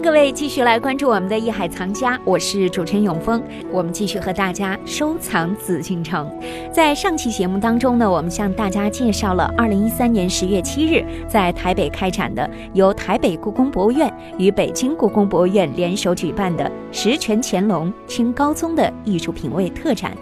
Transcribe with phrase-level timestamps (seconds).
[0.00, 3.42] 各位继续来关注我们的《艺海藏家》，我是主持人永峰。
[3.72, 6.30] 我们继续和大家收藏紫禁城。
[6.72, 20.16] 在上期节目当中呢，我们向大家介绍了2013年10月7日在台北开展的由台北故宫博物院与北京故宫博物院联手举办的“十全乾隆清高宗”的艺术品味特展。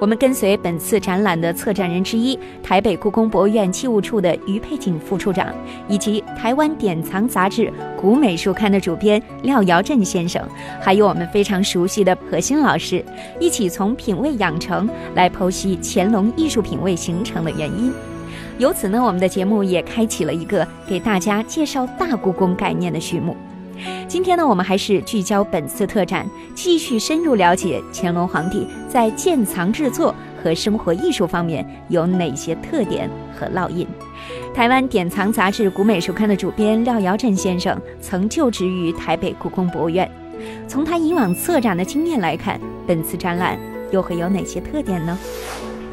[0.00, 5.52] 我们跟随本次展览的策展人之一，台北故宫博物院器物处的于佩锦副处长，
[5.88, 7.62] 以及台湾典藏杂志
[8.00, 10.40] 《古美术刊》的主编廖尧镇先生，
[10.80, 13.04] 还有我们非常熟悉的何欣老师，
[13.40, 17.92] 一起从品味养成来剖析乾隆艺术品味形成的原因。
[18.58, 23.36] 由此呢，我们的节目也开启了一个给大家介绍大故宫概念的序幕。
[24.06, 33.86] 今天呢，我们还是聚焦本次特展，继续深入了解乾隆皇帝在建藏制作和生活艺术方面有哪些特点和烙印。
[34.54, 40.10] 台湾典藏杂志《古美术刊》的主编廖尧镇先生曾就职于台北故宫博物院，
[40.66, 43.58] 从他以往策展的经验来看，本次展览
[43.92, 45.16] 又会有哪些特点呢？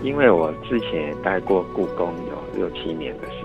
[0.03, 3.44] 因为我之前待过故宫有六七年的时间，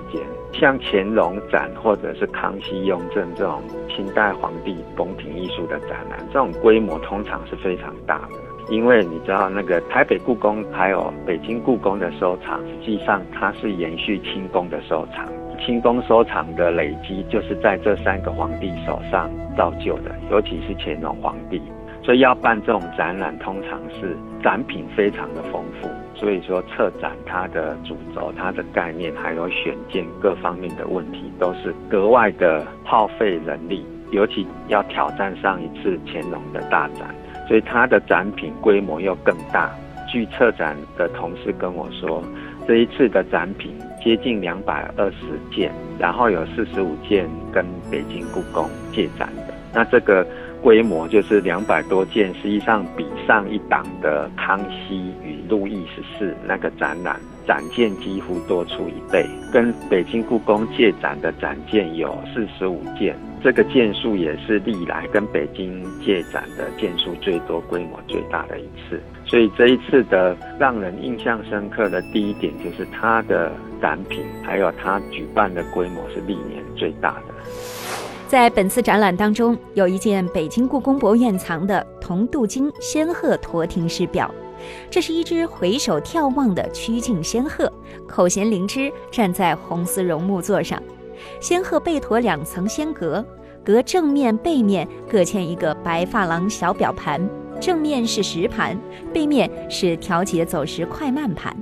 [0.53, 8.35] 像乾隆展或者是康熙雍正这种清代皇帝宫廷艺术的展览，这种规模通常是非常大的。
[8.69, 15.27] 因为你知道，那个台北故宫还有北京故宫的收藏，实际上它是延续清宫的收藏，
[15.65, 21.61] 清宫收藏的累积就是在这三个皇帝手上造就的，尤其是乾隆皇帝。
[22.03, 25.89] 所以要办这种展览，通常是展品非常的丰富。
[26.15, 37.15] 所以说，策展它的主轴、它的概念，还有选件各方面的问题，都是格外的耗费人力，尤其要挑战上一次乾隆的大展，
[37.47, 39.71] 所以它的展品规模又更大。
[40.09, 42.23] 据策展的同事跟我说，
[42.67, 43.73] 这一次的展品
[44.03, 45.17] 接近两百二十
[45.55, 49.55] 件，然后有四十五件跟北京故宫借展的。
[49.75, 50.27] 那这个。
[50.63, 59.27] 规模就是两百多件，实际上比上一档的康熙与路易十四那个展览展件几乎多出一倍。
[59.53, 69.01] 跟北京故宫借展的展件有四十五件，这个件数也是历来跟北京借展的件数最多、规模最大的一次。
[69.27, 77.35] 所以这一次的让人印象深刻的第一点就是它的展品，还有它举办的规模是历年最大的。
[78.31, 84.33] 在本次展览当中，有一件北京故宫博物院藏的铜镀金仙鹤驼亭式表，
[84.89, 87.69] 这是一只回首眺望的曲颈仙鹤，
[88.07, 90.81] 口衔灵芝，站在红丝绒木座上。
[91.41, 93.25] 仙鹤背驮两层仙阁，
[93.65, 97.21] 阁正面、背面各嵌一个白珐琅小表盘，
[97.61, 98.79] 正面是时盘，
[99.13, 101.53] 背面是调节走时快慢盘。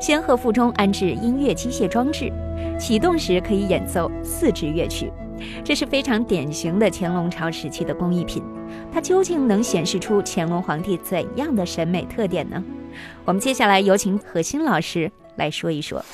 [0.00, 2.32] 仙鹤腹中安置音乐机械装置，
[2.78, 5.12] 启动时可以演奏四支乐曲。
[5.64, 8.42] 这是非常典型的乾隆朝时期的工艺品，
[8.92, 12.62] 它究竟能显示出乾隆皇帝怎样的审美特点呢？
[13.24, 16.04] 我们接下来有请何欣老师来说一说。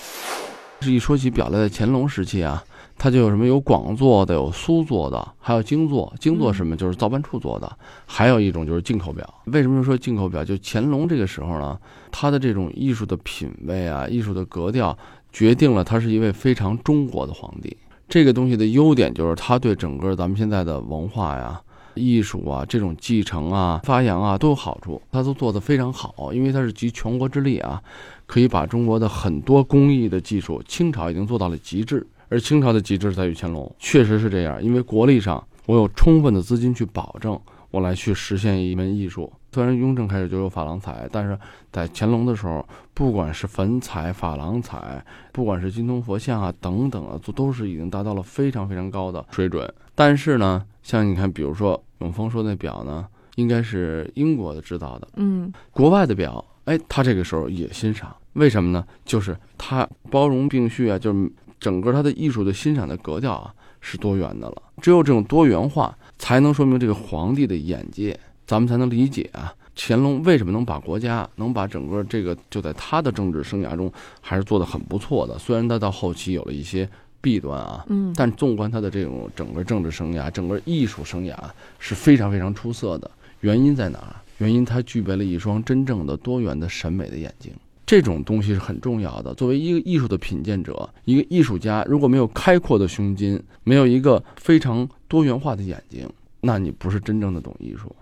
[0.81, 2.63] 这一说起表来的乾隆时期啊，
[2.99, 6.13] 它就有什么有广做的，有苏做的，还有精做。
[6.21, 6.77] 精做什么？
[6.77, 7.79] 就是造办处做的。
[8.05, 9.27] 还有一种就是进口表。
[9.47, 10.45] 为什么说进口表？
[10.45, 11.79] 就乾隆这个时候呢，
[12.11, 14.95] 他的这种艺术的品味啊，艺术的格调，
[15.33, 17.75] 决定了他是一位非常中国的皇帝。
[18.09, 21.61] 这个东西的优点就是，它对整个咱们现在的文化呀、
[21.95, 26.33] 艺术啊这种继承啊、发扬啊都有好处，它都做得非常好。
[26.33, 27.83] 因为它是集全国之力啊，
[28.27, 32.07] 可以把中国的很多工艺的技术，清朝已经做到了极致。
[32.29, 34.63] 而清朝的极致在于乾隆，确实是这样。
[34.63, 37.39] 因为国力上，我有充分的资金去保证，
[37.75, 39.33] 我来去实现一门艺术。
[39.53, 41.37] 虽然雍正开始就有珐琅彩，但是
[41.73, 49.69] 在乾隆的时候，不管是粉彩、珐琅彩，不管是金铜佛像啊等等啊，都都是已经达到了非常非常高的水准。
[49.93, 58.87] 但是呢，像你看，比如说永丰说那表呢，应该是英国的制造的，嗯，国外的表，哎，他这个时候也欣赏，为什么呢？
[59.05, 63.53] 就是他包容并蓄啊，就是整个他的艺术的欣赏的格调啊
[63.85, 64.63] 是多元的了。
[64.81, 68.19] 只有这种多元化，才能说明这个皇帝的眼界。
[68.47, 73.91] 咱们才能理解啊，乾隆为什么能把国家，能把整个这个就在他的政治生涯中
[74.21, 75.39] 还是做得很不错的。
[75.39, 76.87] 虽然他到后期有了一些
[77.23, 81.35] 弊端啊，嗯，但纵观他的这种整个政治生涯、整个艺术生涯
[81.79, 83.11] 是非常非常出色的。
[83.41, 84.17] 原因在哪儿？
[84.39, 87.51] 原因他具备了一双真正的多元的审美的眼睛。
[87.87, 89.35] 这种东西是很重要的。
[89.35, 96.09] 作为一个艺术的品鉴者，一个艺术家，如果没有开阔的胸襟，没有一个非常多元化的眼睛，
[96.41, 97.95] 那你不是真正的懂艺术。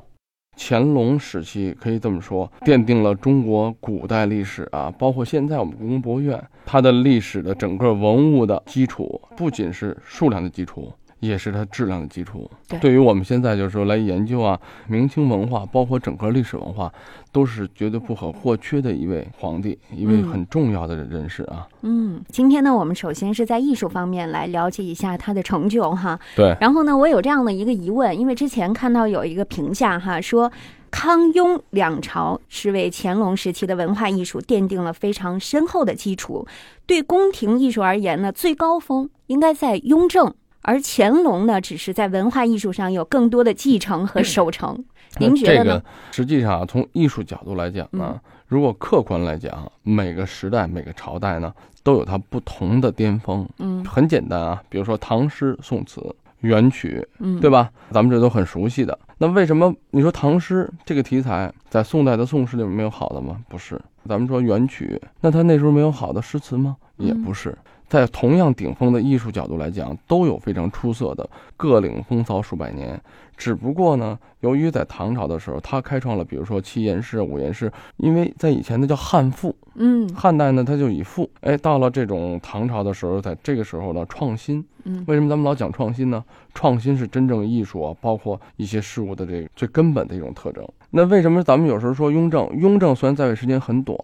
[0.57, 10.93] 乾隆时期可以这么说，奠定了中国古代历史啊，包括现在我们故宫博物院它的历史的整个文物的基础，不仅是数量的基础。
[11.23, 12.51] 也是它质量的基础。
[12.81, 14.59] 对于我们现在就是说来研究啊，
[14.89, 16.93] 明清文化，包括整个历史文化，
[17.31, 21.69] 都是绝对不可或缺的一位皇帝，一位很重要的人士啊。
[21.83, 26.19] 嗯，今天呢，我们首先是在艺术方面来了解一下他的成就哈。
[26.35, 26.57] 对。
[26.61, 30.51] 然后呢，我有这样的一个疑问，因为之前看到有一个评价哈，说
[30.91, 36.45] 康雍两朝是为乾隆时期的文化艺术奠定了非常深厚的基础。
[36.85, 40.35] 对宫廷艺术而言呢，最高峰应该在雍正。
[40.63, 44.83] 而乾隆呢，只是在文化艺术上有更多的继承和守成。
[45.19, 45.65] 您觉得呢？
[45.65, 53.47] 这个实际上从艺术角度来讲呢，如果客观来讲，每个时代、每个朝代呢，都有它不同的巅峰。
[53.59, 56.01] 嗯，很简单啊，比如说唐诗、宋词、
[56.41, 57.71] 元曲，嗯，对吧？
[57.91, 58.99] 咱们这都很熟悉的。
[59.19, 63.39] 那为什么你说唐诗这个题材在宋代的宋诗里面没有好的吗？
[63.49, 63.81] 不是。
[64.09, 66.77] 咱们说元曲，那他那时候没有好的诗词吗？
[66.97, 67.57] 也不是。
[67.93, 71.29] 在同样顶峰的艺术角度来讲，都有非常出色的，
[71.59, 72.99] 各领风骚数百年。
[73.37, 86.25] 只不过呢，由于在唐朝的时候，他开创了，比如说七言诗、五言诗，因为在以前那叫汉赋，嗯，汉代呢他就以赋，哎，到了这种唐朝的时候，在这个时候呢创新，嗯，为什么咱们老讲创新呢？
[86.55, 90.67] 创新是真正艺术啊，包括一些事物的这个最根本的一种特征。
[90.89, 92.49] 那为什么咱们有时候说雍正？
[92.59, 93.99] 雍正虽然在位时间很短。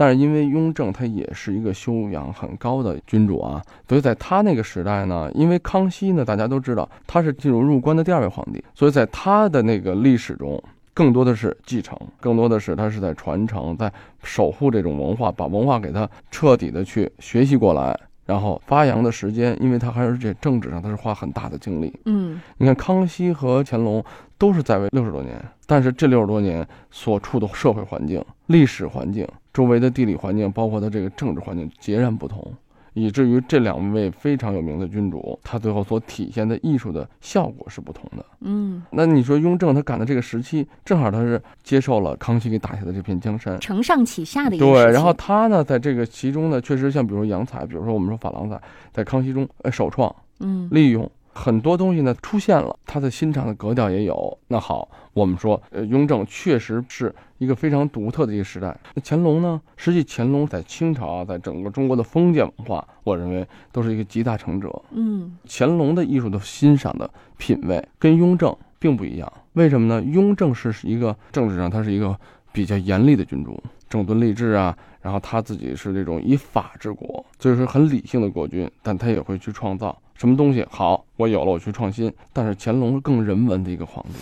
[0.00, 10.62] 但是因为雍正他也是一个修养很高的君主啊，所以在他那个时代呢，因为康熙呢，大家都知道他是进入入关的第二位皇帝，所以在他的那个历史中，
[10.94, 13.92] 更多的是继承，更多的是他是在传承，在
[14.22, 21.92] 守护这种文化，把文化给他彻底的去学习过来，然后发扬的时间，因为他还是这政治上他是花很大的精力。
[22.04, 24.04] 嗯，你看康熙和乾隆
[24.38, 29.26] 都是在位六十多年，但是这六十多年所处的社会环境、历史环境。
[29.58, 32.54] 周围的地理环境，包括他这个政治环境截然不同，
[32.94, 38.24] 以至于这两位非常有名的君主，他最后所体现的艺术的效果是不同的。
[38.42, 44.92] 嗯，那你说雍正他赶的这个时期，正好他是接受了康熙给打下的这片江山，承上启下的一对。
[44.92, 48.62] 然后他呢，在这个其中呢，确实像比如洋彩，比如说我们说珐琅彩，
[48.92, 51.10] 在康熙中呃首创，嗯，利用。
[51.38, 54.36] 很多东西呢出现了，他的欣赏的格调也有。
[54.48, 58.76] 那好，我们说，呃，雍正确实是一个非常独特的一个时代。
[58.94, 59.60] 那乾隆呢？
[59.76, 64.82] 实际乾隆在清朝啊，在整个中国的封建文化，我认为都是一个集大成者。
[64.90, 69.32] 嗯，乾隆的艺术的欣赏的品味跟雍正并不一样。
[69.52, 70.02] 为什么呢？
[70.02, 72.18] 雍正是一个政治上他是一个
[72.52, 79.96] 比较严厉的君主，整顿吏治啊，然后他自己是这种以法治国，所以说很理性的国君，但他也会去创造。
[80.18, 82.12] 什么东西好，我有了，我去创新。
[82.32, 84.14] 但是乾隆是更人文的一个皇帝。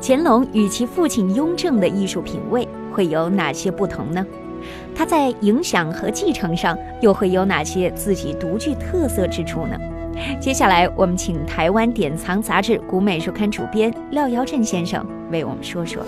[0.00, 4.24] 乾隆与其父亲雍正的艺术品味会有哪些不同呢？
[4.94, 9.76] 他在影响和继承上又会有哪些自己独具特色之处呢？
[10.40, 16.00] 接下来，我们请台湾典藏杂志古美术刊主编廖尧镇先生为我们说说。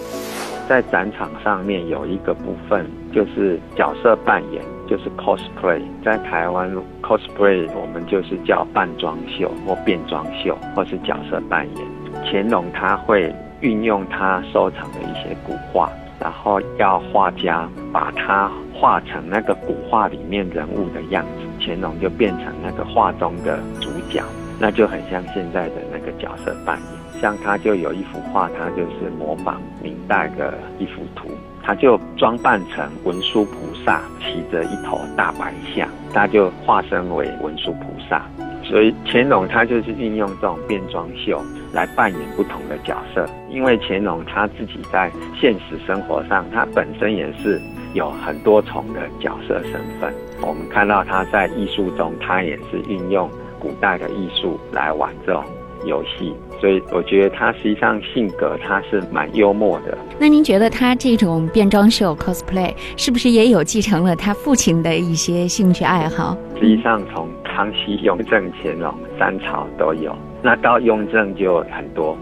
[0.68, 4.62] 在展场上面有一个部分就是角色扮演。
[4.92, 11.86] 就是 cosplay，在台湾 cosplay 我们就是叫扮装秀或变装秀，或是角色扮演。
[12.26, 24.22] 乾隆他会运用他收藏的一些古画，然后要画家把它画成那个古画里面人物的样子，乾隆就变成那个画中的主角，
[24.60, 27.22] 那就很像现在的那个角色扮演。
[27.22, 31.30] 像他就有一幅画，他就是模仿明代的一幅图。
[31.64, 38.22] 他就装扮成文殊菩萨，骑着一头大白象，他就化身为文殊菩萨。
[38.64, 43.28] 所以乾隆他就是运用这种变装秀来扮演不同的角色。
[43.50, 47.60] 因为乾隆他自己在现实生活上，他本身也是
[47.92, 50.14] 有很多重的角色身份。
[50.40, 55.44] 我们看到他在艺术中，他也是运用古代的艺术来玩这种
[55.86, 56.34] 游戏。
[56.60, 59.98] 所以我觉得他实际上性格他是蛮幽默的。
[60.18, 66.36] 那您觉得他这种变装秀 cosplay 是不是也有继承了他父亲的一些兴趣爱好？
[66.60, 72.16] 实际上从康熙、雍正、乾隆三朝都有，那到雍正就很多。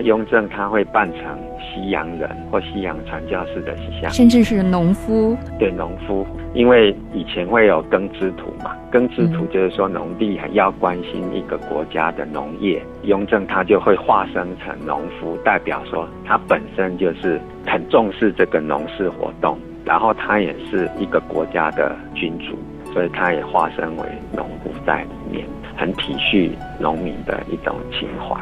[0.00, 1.22] 雍正他会扮成
[1.60, 5.36] 西洋人或西洋传教士的形象，甚至是农夫。
[5.58, 22.58] 对农夫，因为以前会有耕织图嘛，耕织图就是说农地很要关心一个国家的农业，雍正他就会化身成农夫，代表说他本身就是很重视这个农事活动，然后他也是一个国家的君主，
[22.92, 25.46] 所以他也化身为农夫在里面，
[25.76, 28.36] 很体恤农民的一种情怀。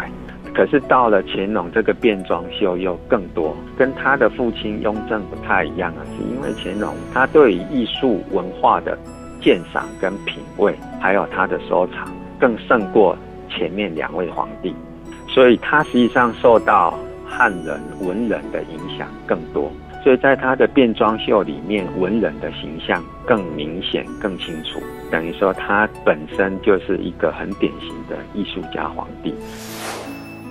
[0.55, 8.99] 可是到了乾隆，这个变装秀又更多，跟他的父亲雍正不太一样啊是，因为乾隆他对于艺术文化的
[9.41, 12.07] 鉴赏跟品味，还有他的收藏，
[12.39, 13.17] 更胜过
[13.49, 14.75] 前面两位皇帝，
[15.27, 19.73] 所以他实际上受到汉人文人的影响更多，
[20.05, 24.79] 所以在他的变装秀里面，文人的形象更明显、更清楚，
[25.11, 29.35] 等于说他本身就是一个很典型的艺术家皇帝。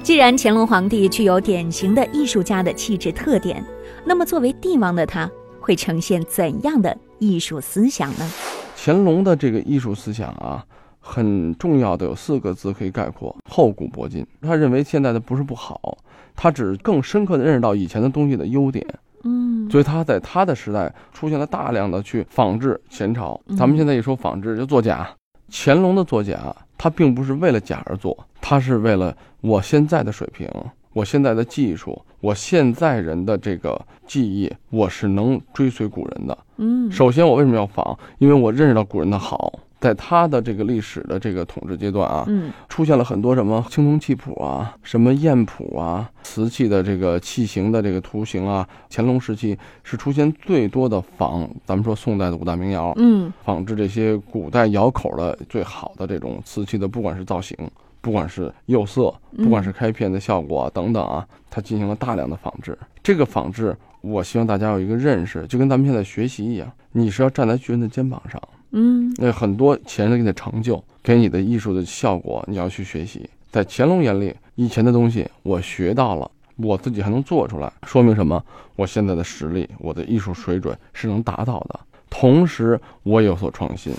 [0.03, 3.63] 既然乾隆皇帝具有典型的艺术家的气质特点，
[4.03, 5.29] 那么作为帝王的他
[5.59, 8.27] 会呈现怎样的艺术思想呢？
[8.75, 10.65] 乾隆的这个艺术思想啊，
[10.99, 14.25] 很重要的有四个字可以概括：厚古薄今。
[14.41, 15.95] 他认为现在的不是不好，
[16.35, 18.83] 他只是更深刻的认识到以前的东西的优点。
[19.23, 23.39] 嗯，所以他在他的时代出现了大量的去仿制前朝。
[23.55, 25.07] 咱们现在一说仿制就作假，
[25.51, 30.49] 乾隆的作假，他并不是为了假而做，他是为了我现在的水平，
[30.93, 36.35] 我现在的技术，我现在人的这个技艺，我是能追随古人的。
[36.57, 37.95] 嗯，首先我为什么要仿？
[38.17, 39.53] 因为我认识到古人的好。
[39.81, 48.65] 在他的这个历史的这个统治阶段啊，嗯，出现了很多什么青铜器谱啊，什么砚谱啊，瓷器的这个器形的这个图形啊。
[48.91, 57.57] 乾隆时期是出现最多的仿，咱们说宋代的五大名窑，嗯，仿制这些古代窑口的最好的这种瓷器的，不管是造型，
[58.01, 62.77] 不管是釉色，不管是开片的效果啊等等啊，他进行了大量的仿制。
[63.01, 68.39] 这个仿制，我希望大家有一个认识，就跟咱们现在学习一样，你是要站在巨人的肩膀上。
[68.71, 73.29] 嗯，那很多前人给你的成就，给你的艺术的效果，你要去学习。
[73.51, 78.41] 在乾隆眼里，以前的东西我学到了，我自己还能做出来，说明什么？
[78.77, 81.79] 我现在的实力，我的艺术水准是能达到的。
[82.09, 83.93] 同时，我有所创新。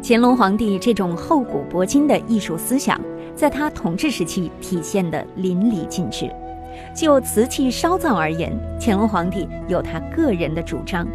[0.00, 3.00] 乾隆皇帝这种厚古薄今的艺术思想，
[3.34, 6.30] 在他统治时期体现的淋漓尽致。
[6.94, 11.06] 就瓷器烧造而言，乾隆皇帝有他个人的主张。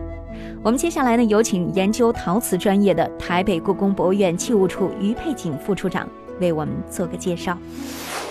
[0.64, 6.08] 我们接下来呢，有请研究陶瓷专业的台北故宫博物院器物处于佩锦副处长
[6.40, 7.58] 为我们做个介绍。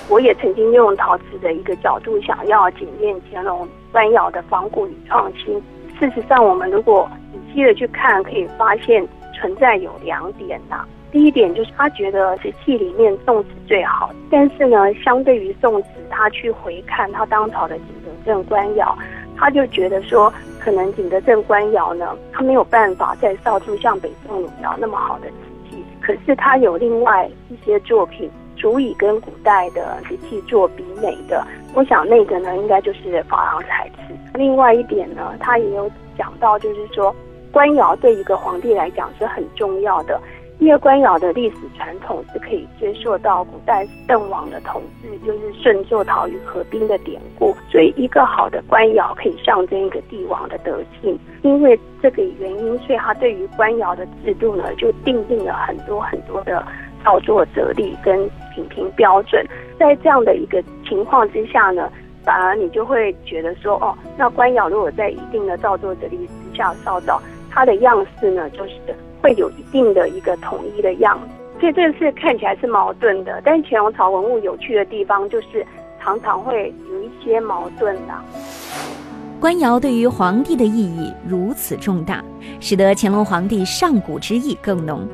[0.08, 5.62] 我也曾经用陶瓷的一个角度，想要检验乾隆官窑的仿古与创新。
[6.00, 10.86] 事实上，我们如果仔细的去看，可以发现存在有两点呐。
[11.10, 18.96] 第一点就是他觉得瓷器里面宋瓷最好，但是呢，相对于宋瓷，他去回看他当朝的景德镇官窑，
[19.36, 20.32] 他就觉得说。
[20.62, 31.44] 可能景德镇官窑呢，它没有办法再造出像北宋汝窑那么好的瓷器，可是它有另外一些作品足以跟古代的瓷器做比美的。
[31.74, 34.14] 我想那个呢，应该就是珐琅彩瓷。
[34.34, 37.12] 另外一点呢，他也有讲到，就是说
[37.50, 40.20] 官窑对一个皇帝来讲是很重要的。
[40.62, 51.18] 因为官窑的历史传统是可以追溯到古代邓王的统治，就是顺作陶与合兵的典故，所以一个好的官窑可以象征一个帝王的德性。
[51.42, 56.64] 因为这个原因，所以他对于官窑的制度呢，就定定了很多很多的
[57.02, 59.44] 造作则例跟品评标准。
[59.80, 61.90] 在这样的一个情况之下呢，
[62.22, 68.76] 反而你就会觉得说，哦，那官窑如果在一定的造作则例之下烧造，它的样式呢，就是。
[69.22, 73.40] 会有一定的一个统一的样子，所以这是看起来是矛盾的。
[73.44, 75.64] 但是乾隆朝文物有趣的地方，就是
[76.02, 78.14] 常常会有一些矛盾的。
[79.38, 82.22] 官窑对于皇帝的意义如此重大，
[82.58, 85.06] 使得乾隆皇帝上古之意更浓，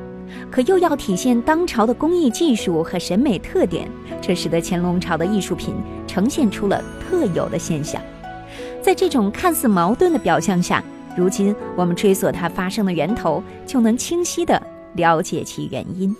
[0.49, 3.87] 可又要体现当朝的工艺技术和审美特点，
[4.19, 5.75] 这使得乾隆朝的艺术品
[6.07, 8.01] 呈现出了特有的现象。
[8.81, 10.83] 在这种看似矛盾的表象下。
[11.19, 14.61] 如今，我们追溯它发生的源头，就能清晰地
[14.93, 16.15] 了解其原因。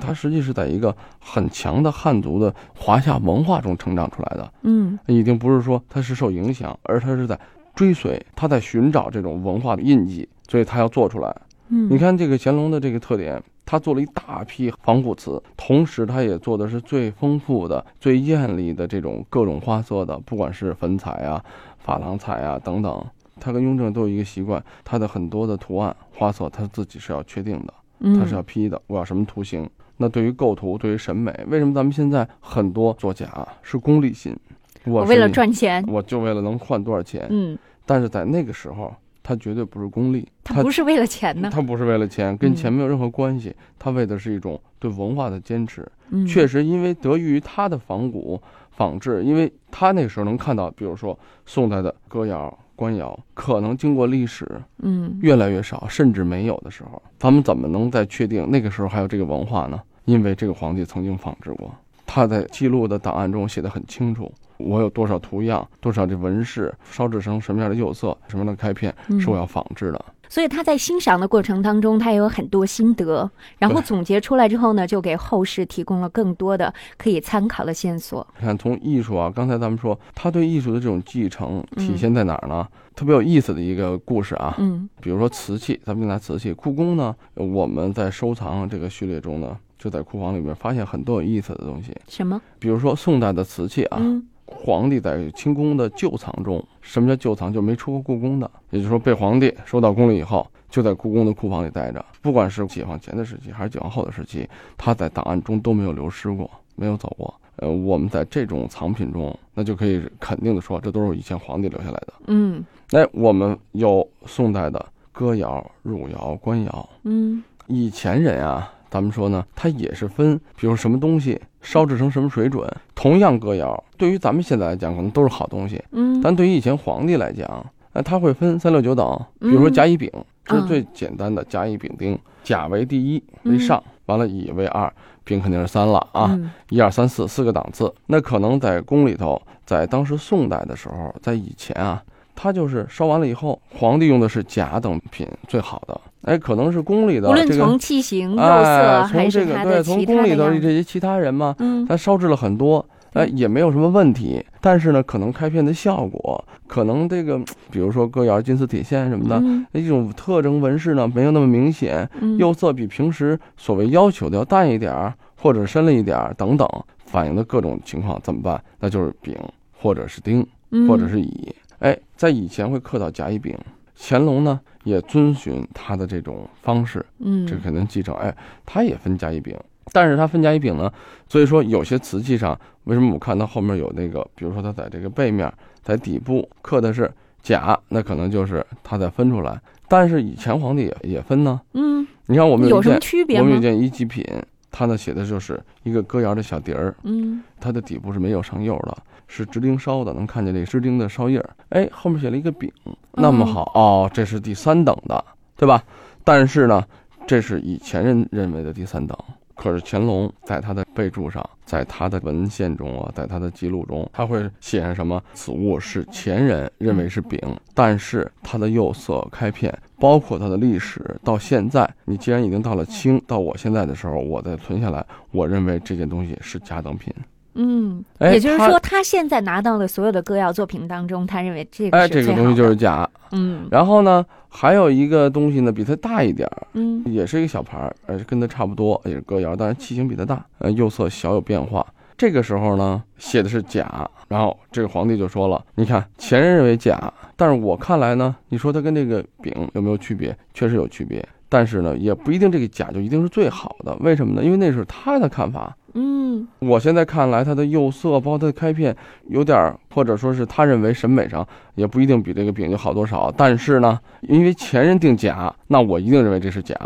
[0.00, 4.52] 它实际是在一个很强的汉族的华夏文化中成长出来的。
[4.62, 7.38] 嗯，已经不是说它是受影响，而它是在
[7.74, 11.36] 追随，它在寻找这种文化的印记，所以它要做出来。
[11.68, 21.44] 嗯，你看这个乾隆的这个特点，他做了一大批仿古瓷，同时他也做的是最丰富的、最艳丽的这种各种花色的，不管是粉彩啊、
[21.84, 23.04] 珐琅彩啊等等。
[23.40, 27.74] 他跟雍正都有一个习惯，他的很多的图案花色他自己是要确定的，
[28.18, 28.80] 他是要批的。
[28.86, 34.36] 我要什么图形，那对于构图，对于审美，为什么咱们现在很多作家啊是功利心？
[34.84, 37.26] 我为了赚钱，我就为了能换多少钱。
[37.30, 45.86] 嗯，但是在那个时候，他绝对不是功利，他不是为了钱呢，他不是为了钱，跟嗯钱没有任何关系，他为的是一种对文化的坚持。
[46.10, 48.40] 嗯，确实，因为得益于他的仿古
[48.70, 59.82] 仿制，因为他那个时候能看到，比如说宋代的歌谣、官窑，可能经过历史嗯越来越少，甚至没有的时候，咱们怎么能再确定那个时候还有这个文化呢？
[60.04, 61.74] 因为这个皇帝曾经仿制过，
[62.06, 70.04] 他在记录的档案中写的很清楚，我有多少图样，多少这纹饰，烧制成什么样的釉色，什么样的开片嗯是我要仿制的。
[70.28, 78.26] 所以他在欣赏的过程当中，他也有很多心得，然后总结出来之后呢，就给后世提供了更多的可以参考的线索。
[78.38, 82.66] 你看，从艺术啊，刚才咱们说他对艺术的这种继承嗯体现在哪儿呢？
[82.94, 92.40] 特别有意思的一个故事啊，嗯比如说瓷器，咱们就拿瓷器，故宫呢，我们在收藏这个序列中呢，就在库房里面发现很多有意思的东西，什么？
[92.58, 97.52] 比如说宋代的瓷器啊，嗯皇帝在清宫的旧藏中，什么叫旧藏？
[97.52, 102.04] 就没出过故宫的，也就是说被皇帝收到宫里以后，就在故宫的库房里待着。
[102.20, 107.32] 不管是解放前的时期还是解放后的时期，他在档案中都没有流失过，没有走过。
[107.56, 112.12] 呃，我们在这种藏品中，那就可以肯定的说，这都是以前皇帝留下来的。
[112.28, 122.66] 嗯哎，我们有宋代的歌谣、汝窑、官窑，嗯以前人啊，咱们说呢，它也是分，比如什么东西烧制成什么水准。
[122.94, 130.10] 同样歌谣，对于咱们现在来讲，可能都是好东西，嗯，但对于以前皇帝来讲，那他会分三六九等，比如说嗯甲乙丙，
[130.44, 134.92] 这啊是最简单的甲乙丙丁，甲为第一为嗯上，完了乙为二，
[135.24, 137.92] 丙肯定是三了啊，嗯一二三四四个档次。
[138.06, 142.02] 那可能在宫里头，在当时宋代的时候，在以前啊，
[142.40, 154.40] 他就是烧完了以后，皇帝用的是甲等品最好的，哎，可能是宫里的无论这个从器型、色，还从是它的这个对，从宫里头的，这些其他人嘛，嗯他烧制了很多，哎，也没有什么问题。
[154.60, 157.36] 但是呢，可能开片的效果，可能这个，
[157.72, 166.68] 比如说哥窑、金丝铁线什么的，嗯那这种特征纹饰呢，没有那么明显，嗯釉色比平时所谓要求的要淡一点儿，或者深了一点儿等等，
[167.06, 168.62] 反映的各种情况怎么办？
[168.78, 169.34] 那就是丙
[169.72, 170.46] 或者是丁
[170.86, 171.52] 或者是乙。
[171.80, 173.56] 哎，在以前会刻到甲乙丙，
[173.96, 178.14] 乾隆呢也遵循他的这种方式，嗯这肯定继承。
[178.16, 178.34] 哎，
[178.66, 179.56] 他也分甲乙丙，
[179.92, 180.92] 但是他分甲乙丙呢，
[181.28, 187.10] 所以说有些瓷器上，为什么我看到后面有那个，比如说他在这个背面，在底部刻的是
[187.42, 189.60] 甲，那可能就是他再分出来。
[189.88, 193.44] 但是以前皇帝也也分呢，嗯你看我们有什么区别吗？
[193.44, 194.24] 我们有一件一级品，
[194.70, 201.50] 它呢写的就是一个歌谣的小碟儿，嗯它的底部是没有上釉的，是支钉烧的，能看见这个支钉的烧印儿。
[201.70, 202.70] 哎，后面写了一个饼，
[203.12, 205.24] 那么好哦，这是第三等的，
[205.56, 205.82] 对吧？
[206.24, 206.84] 但是呢，
[207.26, 209.16] 这是以前人认为的第三等。
[209.58, 215.20] 可是乾隆在他的备注上，在他的文献中啊，在他的记录中，他会写上什么？
[215.34, 217.38] 此物是前人认为是饼，
[217.74, 227.12] 但是它的釉色、开片，包括它的历史，到现在，你既然已经到了清，到我现在的时候，我再存下来，我认为这件东西是甲等品。
[227.54, 233.08] 嗯，也就是说，他现在拿到的所有的歌谣作品当中，他认为这个哎，这个东西就是甲。
[233.32, 241.84] 嗯然后呢，还有一个东西呢，比它大一点儿，嗯也是一个小牌儿，呃，跟它差不多，也是歌谣，但是器型比它大，呃，釉色小有变化。
[242.16, 250.36] 这个时候呢，写的是甲，然后这个皇帝就说了，你看前人认为甲，但是我看来呢，你说它跟这个饼有没有区别？
[250.54, 254.44] 确实有区别，但是呢，也不一定这个甲就一定是最好的，为什么呢？
[254.44, 255.76] 因为那是他的看法。
[255.94, 258.94] 嗯我现在看来，它的釉色，包括它的开片，
[259.28, 263.32] 有点儿，或者说是他认为审美上也不一定比这个丙就好多少。
[263.36, 266.76] 但是呢，因为前人定甲，那我一定认为这是甲，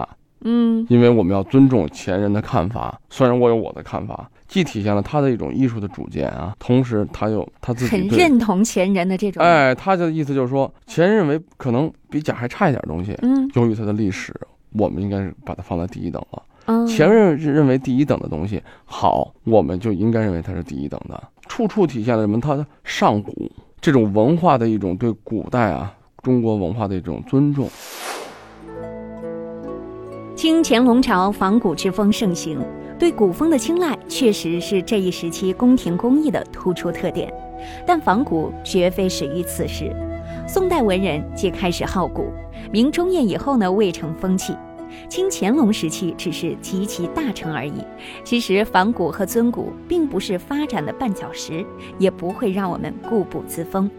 [0.43, 2.99] 嗯因为我们要尊重前人的看法。
[3.11, 14.33] 虽然我有我的看法，既体现了他的一种艺术的主见啊，同时他又他自己很认同前人的这种，哎，他的意思就是说，前人认为可能比甲还差一点东西，嗯由于它的历史，
[14.75, 16.43] 我们应该是把它放在第一等了。
[16.67, 22.41] 嗯，前人认为第一等的东西好，我们就应该认为它是第一等的，处处体现了什么？
[22.41, 27.69] 它的上古这种文化的一种对古代啊中国文化的一种尊重。
[30.37, 32.59] 清乾隆朝仿古之风盛行，
[32.99, 37.33] 对古风的青睐确实是这一时期宫廷工艺的突出特点。
[37.87, 39.95] 但仿古绝非始于此时，
[40.53, 42.31] 宋代文人皆开始好古，
[42.71, 44.55] 明中叶以后呢未成风气，
[45.09, 47.83] 清乾隆时期只是极其大成而已。
[48.23, 51.65] 其实仿古和尊古并不是发展的绊脚石，
[51.99, 53.91] 也不会让我们固步自封，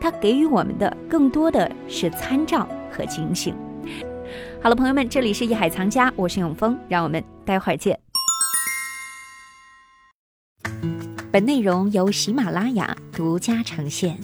[0.00, 3.52] 它给予我们的更多的是参照和警醒。
[4.62, 7.98] 好了，朋友们，这里是《一海藏家》，我是永峰，让我们待会儿见。
[11.32, 14.16] 本内容由喜马拉雅独家呈现。